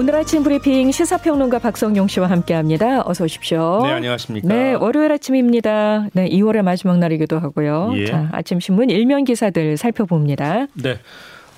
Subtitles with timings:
[0.00, 3.02] 오늘 아침 브리핑 시사평론가 박성용 씨와 함께합니다.
[3.06, 3.82] 어서 오십시오.
[3.84, 4.48] 네, 안녕하십니까.
[4.48, 6.08] 네, 월요일 아침입니다.
[6.14, 7.92] 네, 2월의 마지막 날이기도 하고요.
[7.96, 8.06] 예.
[8.06, 10.68] 자, 아침 신문 일면 기사들 살펴봅니다.
[10.72, 11.00] 네.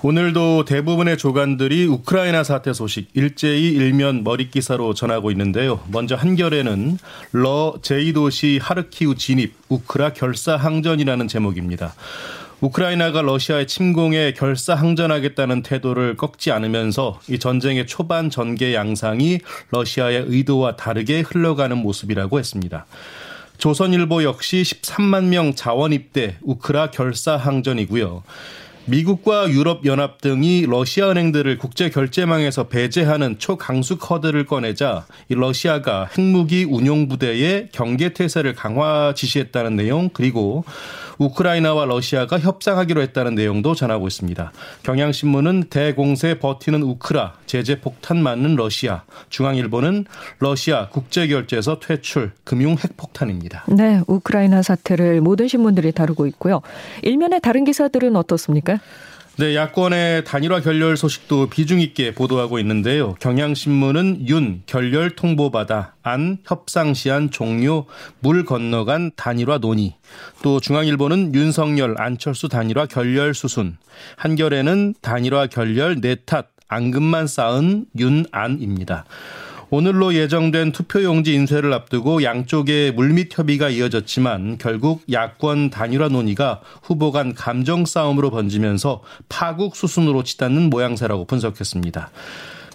[0.01, 5.79] 오늘도 대부분의 조간들이 우크라이나 사태 소식 일제히 일면 머릿 기사로 전하고 있는데요.
[5.89, 6.97] 먼저 한겨레는
[7.31, 11.93] 러 제2도시 하르키우 진입 우크라 결사 항전이라는 제목입니다.
[12.63, 19.39] 우크라이나가 러시아의 침공에 결사항전하겠다는 태도를 꺾지 않으면서 이 전쟁의 초반 전개 양상이
[19.71, 22.85] 러시아의 의도와 다르게 흘러가는 모습이라고 했습니다.
[23.57, 28.23] 조선일보 역시 13만 명 자원 입대 우크라 결사항전이고요.
[28.85, 36.65] 미국과 유럽 연합 등이 러시아 은행들을 국제 결제망에서 배제하는 초강수 커드를 꺼내자 이 러시아가 핵무기
[36.65, 40.65] 운용 부대의 경계 태세를 강화 지시했다는 내용 그리고
[41.17, 44.51] 우크라이나와 러시아가 협상하기로 했다는 내용도 전하고 있습니다.
[44.83, 50.05] 경향신문은 대공세 버티는 우크라, 제재 폭탄 맞는 러시아, 중앙일보는
[50.39, 53.65] 러시아 국제결제에서 퇴출, 금융 핵폭탄입니다.
[53.67, 56.61] 네, 우크라이나 사태를 모든 신문들이 다루고 있고요.
[57.03, 58.72] 일면의 다른 기사들은 어떻습니까?
[59.37, 63.15] 네, 야권의 단일화 결렬 소식도 비중 있게 보도하고 있는데요.
[63.15, 67.87] 경향신문은 윤 결렬 통보받아 안 협상 시한 종료
[68.19, 69.95] 물 건너간 단일화 논의.
[70.43, 73.77] 또 중앙일보는 윤석열 안철수 단일화 결렬 수순.
[74.17, 79.05] 한결에는 단일화 결렬 내탓 앙금만 쌓은 윤안입니다.
[79.75, 87.33] 오늘로 예정된 투표용지 인쇄를 앞두고 양쪽의 물밑 협의가 이어졌지만 결국 야권 단일화 논의가 후보 간
[87.33, 92.11] 감정 싸움으로 번지면서 파국 수순으로 치닫는 모양새라고 분석했습니다.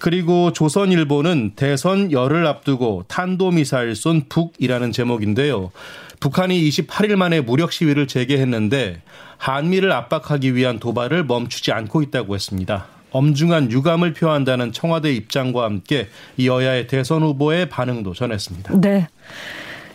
[0.01, 5.71] 그리고 조선일보는 대선 열을 앞두고 탄도미사일 쏜 북이라는 제목인데요.
[6.19, 9.03] 북한이 28일 만에 무력 시위를 재개했는데
[9.37, 12.98] 한미를 압박하기 위한 도발을 멈추지 않고 있다고 했습니다.
[13.11, 16.09] 엄중한 유감을 표한다는 청와대 입장과 함께
[16.43, 18.81] 여야의 대선 후보의 반응도 전했습니다.
[18.81, 19.09] 네.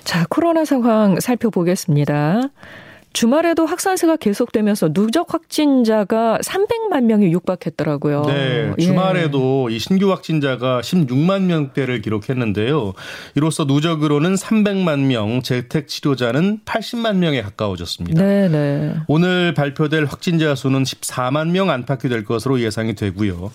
[0.03, 2.49] 자, 코로나 상황 살펴보겠습니다.
[3.13, 8.23] 주말에도 확산세가 계속되면서 누적 확진자가 300만 명이 육박했더라고요.
[8.23, 8.83] 네, 예.
[8.83, 12.93] 주말에도 이 신규 확진자가 16만 명대를 기록했는데요.
[13.35, 18.21] 이로써 누적으로는 300만 명, 재택 치료자는 80만 명에 가까워졌습니다.
[18.21, 18.95] 네, 네.
[19.07, 23.51] 오늘 발표될 확진자 수는 14만 명 안팎이 될 것으로 예상이 되고요.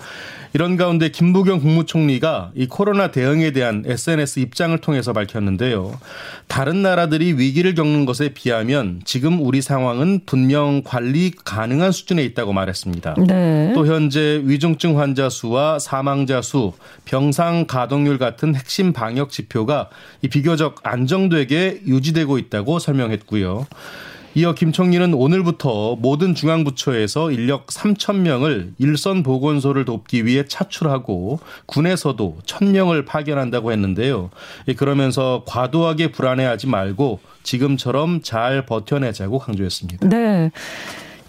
[0.54, 5.98] 이런 가운데 김부겸 국무총리가 이 코로나 대응에 대한 SNS 입장을 통해서 밝혔는데요.
[6.46, 13.14] 다른 나라들이 위기를 겪는 것에 비하면 지금 우리 상황은 분명 관리 가능한 수준에 있다고 말했습니다.
[13.26, 13.72] 네.
[13.74, 16.74] 또 현재 위중증 환자 수와 사망자 수,
[17.06, 19.88] 병상 가동률 같은 핵심 방역 지표가
[20.20, 23.66] 이 비교적 안정되게 유지되고 있다고 설명했고요.
[24.38, 32.38] 이어 김 총리는 오늘부터 모든 중앙부처에서 인력 3천 명을 일선 보건소를 돕기 위해 차출하고 군에서도
[32.46, 34.30] 1,000명을 파견한다고 했는데요.
[34.68, 40.08] 예, 그러면서 과도하게 불안해하지 말고 지금처럼 잘 버텨내자고 강조했습니다.
[40.08, 40.52] 네.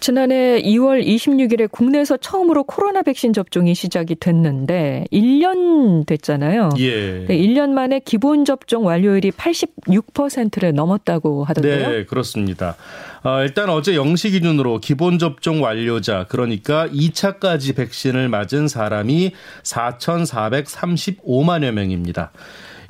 [0.00, 6.70] 지난해 2월 26일에 국내에서 처음으로 코로나 백신 접종이 시작이 됐는데 1년 됐잖아요.
[6.78, 7.26] 예.
[7.26, 11.90] 네, 1년 만에 기본 접종 완료율이 86%를 넘었다고 하던데요.
[11.90, 12.76] 네, 그렇습니다.
[13.22, 19.32] 어, 일단 어제 0시 기준으로 기본 접종 완료자 그러니까 2차까지 백신을 맞은 사람이
[19.62, 22.32] 4,435만여 명입니다.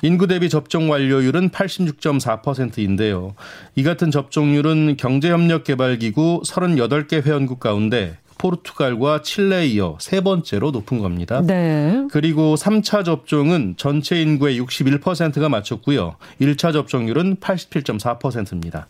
[0.01, 3.35] 인구 대비 접종 완료율은 86.4%인데요.
[3.75, 11.41] 이 같은 접종률은 경제협력개발기구 38개 회원국 가운데 포르투갈과 칠레에 이어 세 번째로 높은 겁니다.
[11.45, 12.07] 네.
[12.09, 16.15] 그리고 3차 접종은 전체 인구의 61%가 맞췄고요.
[16.41, 18.87] 1차 접종률은 87.4%입니다.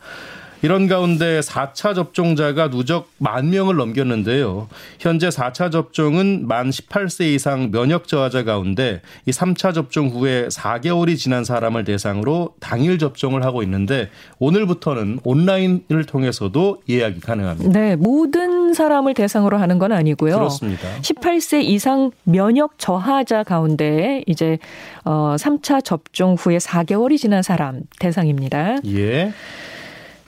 [0.62, 4.68] 이런 가운데 4차 접종자가 누적 만 명을 넘겼는데요.
[5.00, 11.44] 현재 4차 접종은 만 18세 이상 면역 저하자 가운데 이 3차 접종 후에 4개월이 지난
[11.44, 14.10] 사람을 대상으로 당일 접종을 하고 있는데
[14.40, 17.80] 오늘부터는 온라인을 통해서도 예약이 가능합니다.
[17.80, 20.36] 네, 모든 사람을 대상으로 하는 건 아니고요.
[20.36, 20.88] 그렇습니다.
[21.02, 24.60] 18세 이상 면역 저하자 가운데 이제
[25.04, 28.78] 어 3차 접종 후에 4개월이 지난 사람 대상입니다.
[28.86, 29.34] 예.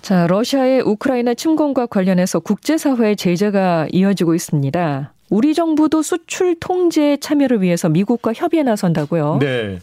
[0.04, 5.14] 자, 러시아의 우크라이나 침공과 관련해서 국제사회의 제재가 이어지고 있습니다.
[5.30, 9.38] 우리 정부도 수출 통제에 참여를 위해서 미국과 협의에 나선다고요.
[9.40, 9.80] 네.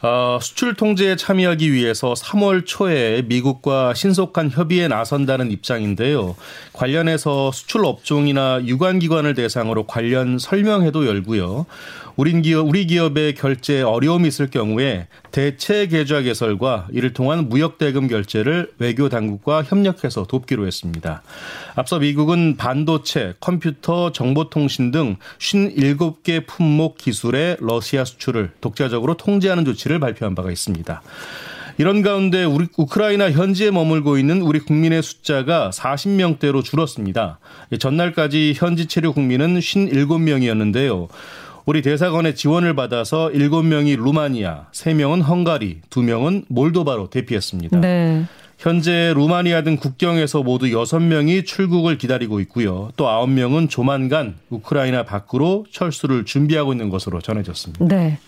[0.00, 6.34] 어, 수출 통제에 참여하기 위해서 3월 초에 미국과 신속한 협의에 나선다는 입장인데요.
[6.72, 11.66] 관련해서 수출 업종이나 유관 기관을 대상으로 관련 설명회도 열고요.
[12.18, 18.08] 우리 기업 우리 기업의 결제 어려움이 있을 경우에 대체 계좌 개설과 이를 통한 무역 대금
[18.08, 21.22] 결제를 외교 당국과 협력해서 돕기로 했습니다.
[21.76, 30.34] 앞서 미국은 반도체, 컴퓨터, 정보통신 등 57개 품목 기술의 러시아 수출을 독자적으로 통제하는 조치를 발표한
[30.34, 31.00] 바가 있습니다.
[31.80, 37.38] 이런 가운데 우리 우크라이나 현지에 머물고 있는 우리 국민의 숫자가 40명대로 줄었습니다.
[37.78, 41.06] 전날까지 현지 체류 국민은 57명이었는데요.
[41.68, 47.78] 우리 대사관의 지원을 받아서 7명이 루마니아, 3명은 헝가리, 2명은 몰도바로 대피했습니다.
[47.80, 48.24] 네.
[48.56, 52.88] 현재 루마니아 등 국경에서 모두 6명이 출국을 기다리고 있고요.
[52.96, 57.84] 또 9명은 조만간 우크라이나 밖으로 철수를 준비하고 있는 것으로 전해졌습니다.
[57.84, 58.18] 네.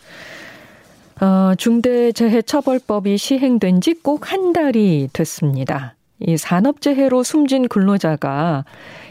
[1.23, 5.95] 어, 중대재해처벌법이 시행된 지 꼭 한 달이 됐습니다.
[6.19, 8.67] 이 산업재해로 숨진 근로자가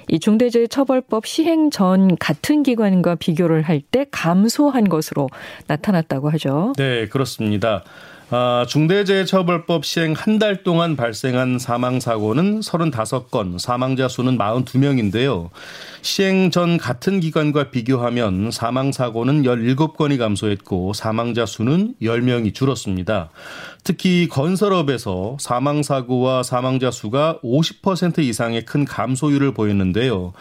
[0.09, 5.29] 이 중대재해처벌법 시행 전 같은 기관과 비교를 할 때 감소한 것으로
[5.67, 6.73] 나타났다고 하죠.
[6.77, 7.83] 네, 그렇습니다.
[8.31, 15.49] 아, 중대재해처벌법 시행 한 달 동안 발생한 사망 사고는 35건, 사망자 수는 42명인데요.
[16.03, 23.31] 시행 전 같은 기간과 비교하면 사망 사고는 17건이 감소했고 사망자 수는 10명이 줄었습니다.
[23.83, 30.33] 특히 건설업에서 사망 사고와 사망자 수가 50% 이상의 큰 감소율을 보였는데요.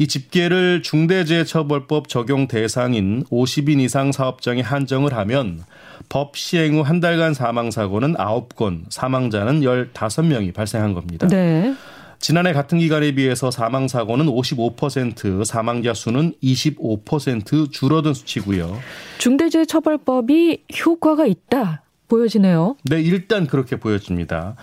[0.00, 5.60] 이 집계를 중대재해처벌법 적용 대상인 50인 이상 사업장에 한정을 하면
[6.08, 11.28] 법 시행 후 한 달간 사망 사고는 9건, 사망자는 15명이 발생한 겁니다.
[11.28, 11.74] 네.
[12.18, 18.78] 지난해 같은 기간에 비해서 사망 사고는 55%, 사망자 수는 25% 줄어든 수치고요.
[19.18, 21.82] 중대재해처벌법이 효과가 있다.
[22.08, 22.76] 보여지네요.
[22.84, 24.56] 네, 일단 그렇게 보여집니다.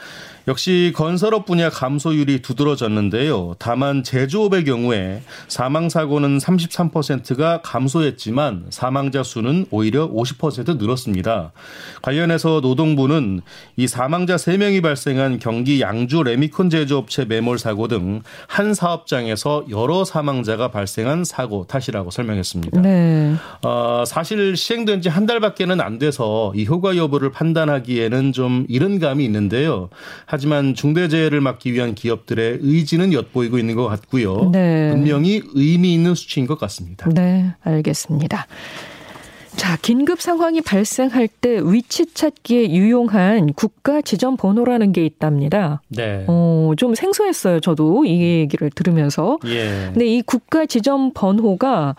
[0.47, 3.55] 역시 건설업 분야 감소율이 두드러졌는데요.
[3.59, 11.51] 다만 제조업의 경우에 사망 사고는 33%가 감소했지만 사망자 수는 오히려 50% 늘었습니다.
[12.01, 13.41] 관련해서 노동부는
[13.75, 20.71] 이 사망자 3명이 발생한 경기 양주 레미콘 제조업체 매몰 사고 등 한 사업장에서 여러 사망자가
[20.71, 22.81] 발생한 사고 탓이라고 설명했습니다.
[22.81, 23.35] 네.
[23.63, 29.25] 어, 사실 시행된 지 한 달밖에는 안 돼서 이 효과 여부를 판단하기에는 좀 이른 감이
[29.25, 29.89] 있는데요.
[30.38, 34.51] 하지만 중대재해를 막기 위한 기업들의 의지는 엿보이고 있는 것 같고요.
[34.51, 34.92] 네.
[34.92, 37.10] 분명히 의미 있는 수치인 것 같습니다.
[37.10, 38.45] 네, 알겠습니다.
[39.56, 45.81] 자, 긴급 상황이 발생할 때 위치 찾기에 유용한 국가 지점 번호라는 게 있답니다.
[45.88, 46.24] 네.
[46.28, 47.60] 어, 좀 생소했어요.
[47.60, 49.39] 저도 이 얘기를 들으면서.
[49.48, 49.89] 예.
[49.92, 51.95] 근데 이 국가 지점 번호가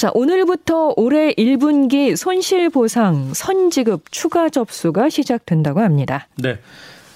[0.01, 6.27] 자, 오늘부터 올해 1분기 손실보상 선지급 추가 접수가 시작된다고 합니다.
[6.38, 6.58] 네.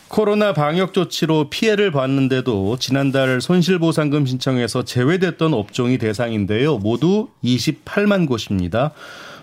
[0.08, 6.78] 코로나 방역 조치로 피해를 봤는데도 지난달 손실보상금 신청에서 제외됐던 업종이 대상인데요.
[6.78, 8.92] 모두 28만 곳입니다.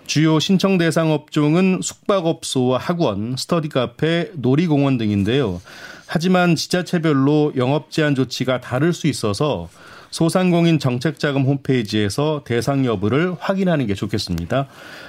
[0.07, 5.61] 주요 신청 대상 업종은 숙박업소와 학원, 스터디 카페, 놀이공원 등인데요.
[6.07, 9.69] 하지만 지자체별로 영업 제한 조치가 다를 수 있어서
[10.12, 14.69] 소상공인 정책자금 홈페이지에서 대상 여부를 확인하는 게 좋겠습니다.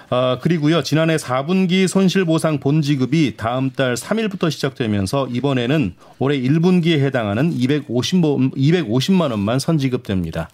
[0.09, 8.21] 아, 그리고요, 지난해 4분기 손실보상 본지급이 다음 달 3일부터 시작되면서 이번에는 올해 1분기에 해당하는 250,
[8.55, 10.49] 250만 원만 선지급됩니다.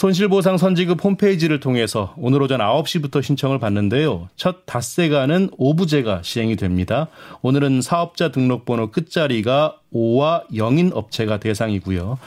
[0.00, 4.30] 손실보상 선지급 홈페이지를 통해서 오늘 오전 9시부터 신청을 받는데요.
[4.34, 7.08] 첫 닷새가는 오부제가 시행이 됩니다.
[7.42, 12.18] 오늘은 사업자 등록번호 끝자리가 5와 0인 업체가 대상이고요.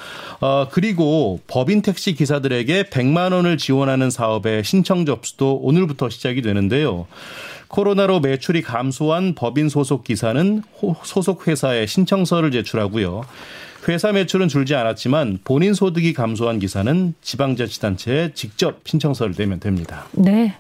[0.41, 7.07] 어, 그리고 법인 택시 기사들에게 100만 원을 지원하는 사업의 신청 접수도 오늘부터 시작이 되는데요.
[7.69, 10.61] 코로나로 매출이 감소한 법인 소속 기사는
[11.03, 13.23] 소속 회사에 신청서를 제출하고요.
[13.87, 20.05] 회사 매출은 줄지 않았지만 본인 소득이 감소한 기사는 지방자치단체에 직접 신청서를 내면 됩니다.
[20.13, 20.55] 네.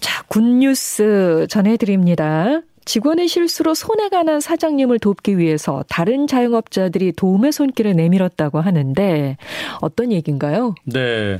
[0.00, 2.60] 자, 굿뉴스 전해드립니다.
[2.84, 9.36] 직원의 실수로 손해가 난 사장님을 돕기 위해서 다른 자영업자들이 도움의 손길을 내밀었다고 하는데
[9.80, 10.74] 어떤 얘기인가요?
[10.84, 11.38] 네.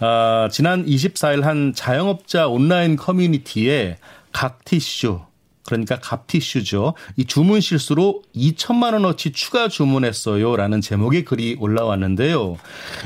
[0.00, 3.98] 아, 지난 24일 한 자영업자 온라인 커뮤니티에
[4.32, 5.20] 각 티슈
[5.66, 6.94] 그러니까 갑티슈죠.
[7.16, 12.56] 이 주문 실수로 2천만 원어치 추가 주문했어요라는 제목의 글이 올라왔는데요.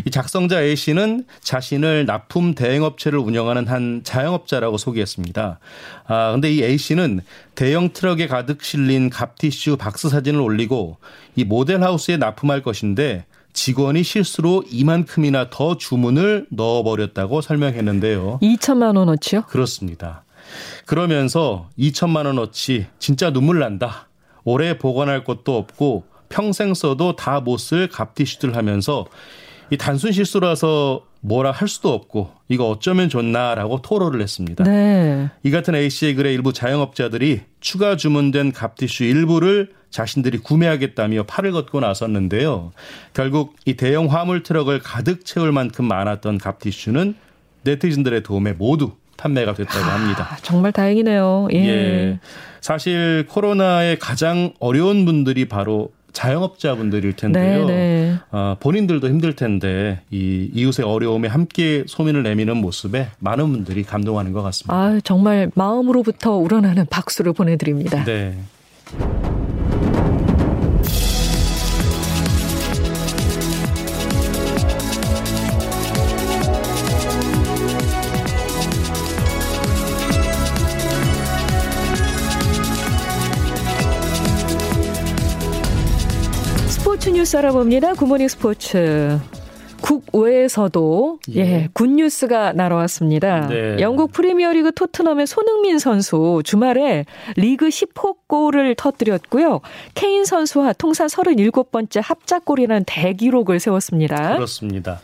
[0.06, 5.58] 이 작성자 A 씨는 자신을 납품 대행업체를 운영하는 한 자영업자라고 소개했습니다.
[6.06, 7.20] 아 근데 이 A 씨는
[7.54, 10.98] 대형 트럭에 가득 실린 갑티슈 박스 사진을 올리고
[11.36, 18.38] 이 모델하우스에 납품할 것인데 직원이 실수로 이만큼이나 더 주문을 넣어버렸다고 설명했는데요.
[18.42, 19.42] 2천만 원어치요?
[19.42, 20.24] 그렇습니다.
[20.87, 24.09] 그러면서 2천만 원어치 진짜 눈물 난다.
[24.45, 29.07] 오래 보관할 것도 없고 평생 써도 다 못 쓸 갑티슈들 하면서
[29.71, 34.64] 이 단순 실수라서 뭐라 할 수도 없고 이거 어쩌면 좋나라고 토로를 했습니다.
[34.64, 35.28] 네.
[35.42, 41.80] 이 같은 A 씨의 글에 일부 자영업자들이 추가 주문된 갑티슈 일부를 자신들이 구매하겠다며 팔을 걷고
[41.80, 42.73] 나섰는데요.
[43.12, 47.14] 결국 이 대형 화물 트럭을 가득 채울 만큼 많았던 갑티슈는
[47.64, 50.28] 네티즌들의 도움에 모두 판매가 됐다고 합니다.
[50.30, 51.48] 아, 정말 다행이네요.
[51.52, 51.58] 예.
[51.58, 52.18] 예.
[52.60, 57.66] 사실 코로나에 가장 어려운 분들이 바로 자영업자분들일 텐데요.
[57.66, 58.16] 네, 네.
[58.32, 64.42] 어, 본인들도 힘들 텐데 이 이웃의 어려움에 함께 소민을 내미는 모습에 많은 분들이 감동하는 것
[64.42, 64.74] 같습니다.
[64.74, 68.04] 아, 정말 마음으로부터 우러나는 박수를 보내드립니다.
[68.04, 68.36] 네.
[87.30, 87.94] 뉴스 알아봅니다.
[87.94, 89.20] good morning 스포츠.
[89.82, 93.46] 국외에서도 예, 예 good news가 날아왔습니다.
[93.46, 93.76] 네.
[93.78, 97.04] 영국 프리미어리그 토트넘의 손흥민 선수 주말에
[97.37, 99.60] 리그 10호 골을 터뜨렸고요.
[99.94, 104.34] 케인 선수와 통산 37번째 합작골이라는 대기록을 세웠습니다.
[104.34, 105.00] 그렇습니다.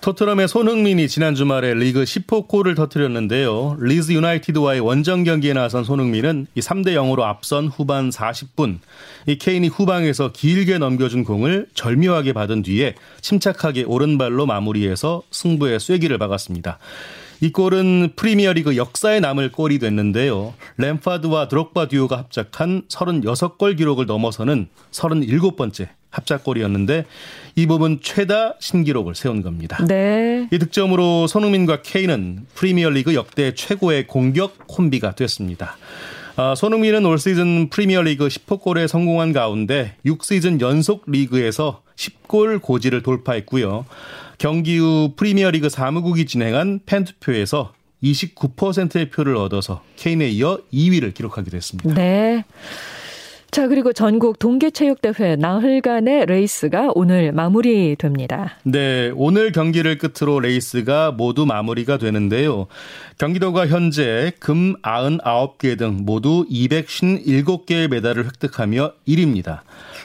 [0.00, 3.76] 토트넘의 손흥민이 지난 주말에 리그 10호 골을 터뜨렸는데요.
[3.80, 8.78] 리즈 유나이티드와의 원정 경기에 나선 손흥민은 이 3대 0으로 앞선 후반 40분
[9.26, 16.78] 이 케인이 후방에서 길게 넘겨준 공을 절묘하게 받은 뒤에 침착하게 오른발로 마무리해서 승부의 쐐기를 박았습니다.
[17.42, 20.54] 이 골은 프리미어리그 역사에 남을 골이 됐는데요.
[20.78, 27.06] 램파드와 드록바 듀오가 합작한 36골 기록을 넘어서는 37번째 합작골이었는데
[27.56, 29.84] 이 부분 최다 신기록을 세운 겁니다.
[29.86, 30.48] 네.
[30.50, 35.76] 이 득점으로 손흥민과 케인은 프리미어리그 역대 최고의 공격 콤비가 됐습니다.
[36.36, 43.84] 아, 손흥민은 올 시즌 프리미어리그 10호 골에 성공한 가운데 6시즌 연속 리그에서 10골 고지를 돌파했고요.
[44.38, 51.92] 경기 후 프리미어리그 사무국이 진행한 팬투표에서 29%의 표를 얻어서 케인에 이어 2위를 기록하게 됐습니다.
[51.92, 52.44] 네.
[53.50, 58.58] 자, 그리고 전국 동계체육대회 나흘간의 레이스가 오늘 마무리됩니다.
[58.62, 62.68] 네, 오늘 경기를 끝으로 레이스가 모두 마무리가 되는데요.
[63.18, 69.62] 경기도가 현재 금 99개 등 모두 257개의 메달을 획득하며 1위입니다.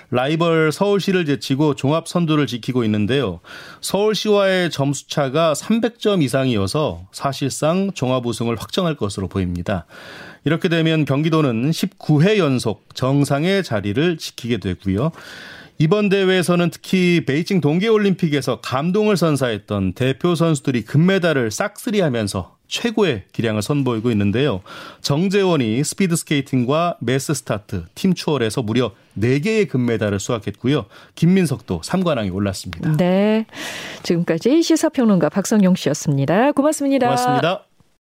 [0.10, 3.42] 라이벌 서울시를 제치고 종합 선두를 지키고 있는데요.
[3.82, 9.86] 서울시와의 점수차가 300점 이상이어서 사실상 종합 우승을 확정할 것으로 보입니다.
[10.46, 15.12] 이렇게 되면 경기도는 19회 연속 정상의 자리를 지키게 되고요.
[15.78, 24.62] 이번 대회에서는 특히 베이징 동계올림픽에서 감동을 선사했던 대표 선수들이 금메달을 싹쓸이하면서 최고의 기량을 선보이고 있는데요.
[25.02, 30.86] 정재원이 스피드 스케이팅과 mass start, 팀 추월에서 무려 4개의 금메달을 수확했고요.
[31.16, 32.96] 김민석도 3관왕에 올랐습니다.
[32.98, 33.46] 네.
[34.04, 36.54] 지금까지 시사평론가 박성용 씨였습니다.
[36.54, 37.08] 고맙습니다.
[37.08, 37.66] 고맙습니다.